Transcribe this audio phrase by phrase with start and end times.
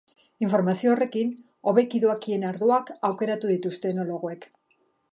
[0.45, 1.35] Informazio horrekin,
[1.71, 4.53] hobeki doakien ardoak aukeratu dituzte enologoek.